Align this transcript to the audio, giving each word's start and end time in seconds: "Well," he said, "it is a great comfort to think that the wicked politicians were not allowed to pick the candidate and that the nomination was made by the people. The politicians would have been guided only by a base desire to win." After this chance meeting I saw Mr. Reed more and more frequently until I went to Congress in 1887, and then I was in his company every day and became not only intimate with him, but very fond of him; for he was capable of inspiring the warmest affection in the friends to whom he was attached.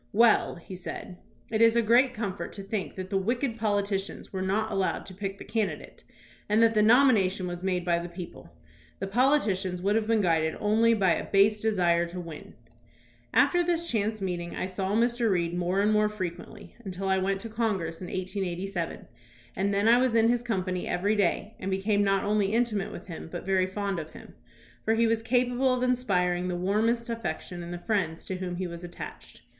"Well," 0.13 0.55
he 0.55 0.75
said, 0.75 1.17
"it 1.51 1.61
is 1.61 1.75
a 1.75 1.81
great 1.83 2.11
comfort 2.15 2.53
to 2.53 2.63
think 2.63 2.95
that 2.95 3.11
the 3.11 3.19
wicked 3.19 3.59
politicians 3.59 4.33
were 4.33 4.41
not 4.41 4.71
allowed 4.71 5.05
to 5.05 5.13
pick 5.13 5.37
the 5.37 5.43
candidate 5.43 6.03
and 6.49 6.63
that 6.63 6.73
the 6.73 6.81
nomination 6.81 7.45
was 7.45 7.61
made 7.63 7.85
by 7.85 7.99
the 7.99 8.09
people. 8.09 8.51
The 8.97 9.05
politicians 9.05 9.79
would 9.79 9.95
have 9.95 10.07
been 10.07 10.21
guided 10.21 10.55
only 10.59 10.95
by 10.95 11.11
a 11.11 11.25
base 11.29 11.59
desire 11.59 12.07
to 12.07 12.19
win." 12.19 12.55
After 13.31 13.61
this 13.61 13.91
chance 13.91 14.21
meeting 14.21 14.55
I 14.55 14.65
saw 14.65 14.93
Mr. 14.95 15.29
Reed 15.29 15.55
more 15.55 15.81
and 15.81 15.91
more 15.91 16.09
frequently 16.09 16.75
until 16.83 17.07
I 17.07 17.19
went 17.19 17.39
to 17.41 17.49
Congress 17.49 18.01
in 18.01 18.07
1887, 18.07 19.07
and 19.55 19.71
then 19.71 19.87
I 19.87 19.99
was 19.99 20.15
in 20.15 20.29
his 20.29 20.41
company 20.41 20.87
every 20.87 21.15
day 21.15 21.53
and 21.59 21.69
became 21.69 22.03
not 22.03 22.23
only 22.23 22.53
intimate 22.53 22.91
with 22.91 23.05
him, 23.05 23.29
but 23.31 23.45
very 23.45 23.67
fond 23.67 23.99
of 23.99 24.09
him; 24.13 24.33
for 24.83 24.95
he 24.95 25.05
was 25.05 25.21
capable 25.21 25.71
of 25.71 25.83
inspiring 25.83 26.47
the 26.47 26.55
warmest 26.55 27.07
affection 27.07 27.61
in 27.61 27.69
the 27.69 27.77
friends 27.77 28.25
to 28.25 28.37
whom 28.37 28.55
he 28.55 28.65
was 28.65 28.83
attached. 28.83 29.43